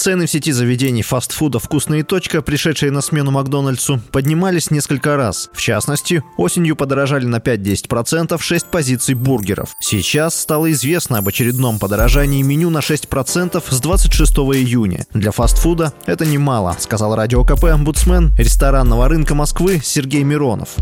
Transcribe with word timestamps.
Цены 0.00 0.24
в 0.24 0.30
сети 0.30 0.50
заведений 0.50 1.02
фастфуда 1.02 1.58
«Вкусная 1.58 2.02
точка», 2.02 2.40
пришедшие 2.40 2.90
на 2.90 3.02
смену 3.02 3.32
Макдональдсу, 3.32 4.00
поднимались 4.12 4.70
несколько 4.70 5.14
раз. 5.14 5.50
В 5.52 5.60
частности, 5.60 6.24
осенью 6.38 6.74
подорожали 6.74 7.26
на 7.26 7.36
5-10% 7.36 8.40
6 8.40 8.66
позиций 8.70 9.14
бургеров. 9.14 9.76
Сейчас 9.78 10.40
стало 10.40 10.72
известно 10.72 11.18
об 11.18 11.28
очередном 11.28 11.78
подорожании 11.78 12.40
меню 12.40 12.70
на 12.70 12.78
6% 12.78 13.62
с 13.68 13.78
26 13.78 14.32
июня. 14.38 15.04
Для 15.12 15.32
фастфуда 15.32 15.92
это 16.06 16.24
немало, 16.24 16.74
сказал 16.78 17.14
радио 17.14 17.44
КП 17.44 17.64
омбудсмен 17.64 18.30
ресторанного 18.38 19.06
рынка 19.06 19.34
Москвы 19.34 19.82
Сергей 19.84 20.22
Миронов. 20.22 20.76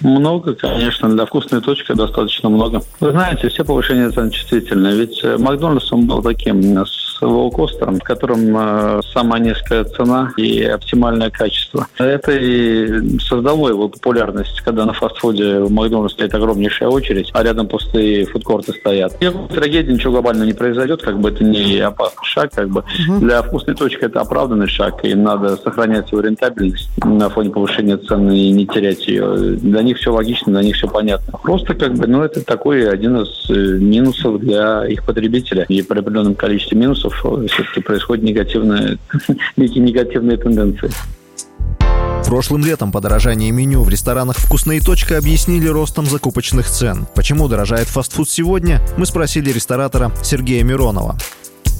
Много, 0.00 0.54
конечно, 0.54 1.08
для 1.08 1.26
вкусной 1.26 1.60
точки 1.60 1.92
достаточно 1.92 2.48
много. 2.48 2.82
Вы 3.00 3.10
знаете, 3.10 3.48
все 3.48 3.64
повышения 3.64 4.08
цен 4.10 4.30
чувствительны. 4.30 4.94
Ведь 4.94 5.24
э, 5.24 5.36
Макдональдс 5.38 5.92
он 5.92 6.06
был 6.06 6.22
таким 6.22 6.62
с 6.86 7.07
лоукостером, 7.26 7.96
в 7.96 8.02
котором 8.02 8.56
э, 8.56 9.00
самая 9.12 9.40
низкая 9.40 9.84
цена 9.84 10.32
и 10.36 10.62
оптимальное 10.62 11.30
качество. 11.30 11.86
Это 11.98 12.32
и 12.32 13.18
создало 13.18 13.68
его 13.68 13.88
популярность, 13.88 14.60
когда 14.62 14.84
на 14.84 14.92
фастфуде 14.92 15.60
в 15.60 15.70
Макдональдс 15.70 16.14
стоит 16.14 16.34
огромнейшая 16.34 16.88
очередь, 16.88 17.30
а 17.32 17.42
рядом 17.42 17.66
пустые 17.68 18.26
фудкорты 18.26 18.72
стоят. 18.72 19.20
Никакой 19.20 19.48
трагедии 19.48 19.92
ничего 19.92 20.12
глобально 20.12 20.44
не 20.44 20.52
произойдет, 20.52 21.02
как 21.02 21.18
бы 21.20 21.30
это 21.30 21.44
не 21.44 21.78
опасный 21.78 22.24
шаг, 22.24 22.50
как 22.54 22.68
бы. 22.68 22.80
Угу. 23.08 23.20
Для 23.20 23.42
вкусной 23.42 23.74
точки 23.74 24.04
это 24.04 24.20
оправданный 24.20 24.68
шаг, 24.68 25.04
и 25.04 25.14
надо 25.14 25.56
сохранять 25.56 26.10
его 26.12 26.20
рентабельность 26.20 26.90
на 27.04 27.28
фоне 27.28 27.50
повышения 27.50 27.96
цены 27.96 28.36
и 28.36 28.50
не 28.50 28.66
терять 28.66 29.06
ее. 29.06 29.56
Для 29.56 29.82
них 29.82 29.98
все 29.98 30.12
логично, 30.12 30.52
для 30.52 30.62
них 30.62 30.76
все 30.76 30.88
понятно. 30.88 31.38
Просто 31.42 31.74
как 31.74 31.94
бы, 31.94 32.06
ну, 32.06 32.22
это 32.22 32.44
такой 32.44 32.88
один 32.88 33.18
из 33.18 33.50
э, 33.50 33.54
минусов 33.54 34.40
для 34.40 34.86
их 34.86 35.04
потребителя. 35.04 35.64
И 35.68 35.82
при 35.82 35.98
определенном 35.98 36.34
количестве 36.34 36.78
минусов 36.78 37.07
э, 37.24 37.46
все-таки 37.48 37.80
происходят 37.80 38.24
негативные, 38.24 38.98
некие 39.56 39.82
негативные 39.82 40.36
тенденции. 40.36 40.90
Прошлым 42.26 42.62
летом 42.62 42.92
подорожание 42.92 43.50
меню 43.50 43.82
в 43.82 43.88
ресторанах 43.88 44.36
«Вкусная 44.36 44.80
точка» 44.80 45.16
объяснили 45.16 45.66
ростом 45.66 46.04
закупочных 46.04 46.68
цен. 46.68 47.06
Почему 47.14 47.48
дорожает 47.48 47.88
фастфуд 47.88 48.28
сегодня, 48.28 48.82
мы 48.98 49.06
спросили 49.06 49.50
ресторатора 49.50 50.12
Сергея 50.22 50.62
Миронова. 50.62 51.16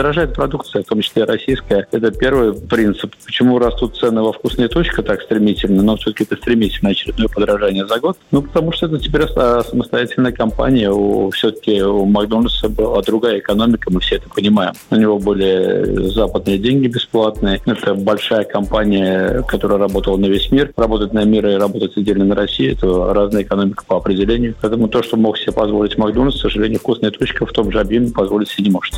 Дорожает 0.00 0.32
продукция, 0.32 0.82
в 0.82 0.86
том 0.86 1.02
числе 1.02 1.24
российская. 1.24 1.86
Это 1.92 2.10
первый 2.10 2.54
принцип. 2.54 3.14
Почему 3.22 3.58
растут 3.58 3.98
цены 3.98 4.22
во 4.22 4.32
вкусные 4.32 4.68
точка 4.68 5.02
так 5.02 5.20
стремительно, 5.20 5.82
но 5.82 5.96
все-таки 5.96 6.24
это 6.24 6.36
стремительное 6.36 6.92
очередное 6.92 7.28
подорожание 7.28 7.86
за 7.86 8.00
год? 8.00 8.16
Ну, 8.30 8.40
потому 8.40 8.72
что 8.72 8.86
это 8.86 8.98
теперь 8.98 9.26
самостоятельная 9.26 10.32
компания. 10.32 10.90
У, 10.90 11.28
все-таки 11.32 11.82
у 11.82 12.06
Макдональдса 12.06 12.70
была 12.70 13.02
другая 13.02 13.40
экономика, 13.40 13.92
мы 13.92 14.00
все 14.00 14.16
это 14.16 14.30
понимаем. 14.30 14.72
У 14.90 14.96
него 14.96 15.18
были 15.18 16.08
западные 16.08 16.56
деньги 16.56 16.86
бесплатные. 16.86 17.60
Это 17.66 17.94
большая 17.94 18.44
компания, 18.44 19.42
которая 19.46 19.76
работала 19.76 20.16
на 20.16 20.26
весь 20.26 20.50
мир. 20.50 20.72
Работать 20.78 21.12
на 21.12 21.24
мир 21.24 21.46
и 21.46 21.54
работать 21.56 21.94
отдельно 21.98 22.24
на 22.24 22.34
России– 22.34 22.72
это 22.72 23.12
разная 23.12 23.42
экономика 23.42 23.84
по 23.86 23.98
определению. 23.98 24.54
Поэтому 24.62 24.88
то, 24.88 25.02
что 25.02 25.18
мог 25.18 25.36
себе 25.36 25.52
позволить 25.52 25.98
Макдональдс, 25.98 26.38
к 26.38 26.40
сожалению, 26.40 26.78
вкусная 26.78 27.10
точка 27.10 27.44
в 27.44 27.52
том 27.52 27.70
же 27.70 27.78
объеме 27.78 28.10
позволить 28.10 28.48
себе 28.48 28.64
не 28.64 28.70
может. 28.70 28.94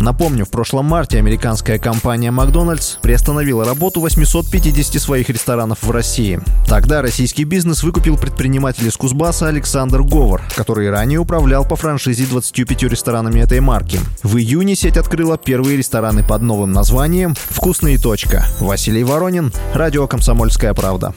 Напомню, 0.00 0.44
в 0.44 0.50
прошлом 0.50 0.86
марте 0.86 1.18
американская 1.18 1.78
компания 1.78 2.30
Макдональдс 2.30 2.96
приостановила 3.02 3.64
работу 3.64 4.00
850 4.00 5.00
своих 5.00 5.28
ресторанов 5.30 5.82
в 5.82 5.90
России. 5.90 6.40
Тогда 6.66 7.02
российский 7.02 7.44
бизнес 7.44 7.82
выкупил 7.82 8.18
предприниматель 8.18 8.86
из 8.86 8.96
Кузбасса 8.96 9.48
Александр 9.48 10.02
Говор, 10.02 10.42
который 10.54 10.90
ранее 10.90 11.18
управлял 11.18 11.64
по 11.64 11.76
франшизе 11.76 12.26
25 12.26 12.82
ресторанами 12.84 13.40
этой 13.40 13.60
марки. 13.60 14.00
В 14.22 14.36
июне 14.36 14.76
сеть 14.76 14.96
открыла 14.96 15.38
первые 15.38 15.76
рестораны 15.76 16.22
под 16.22 16.42
новым 16.42 16.72
названием 16.72 17.34
«Вкусная 17.34 17.98
точка». 17.98 18.44
Василий 18.60 19.04
Воронин, 19.04 19.52
радио 19.74 20.06
«Комсомольская 20.06 20.74
правда». 20.74 21.14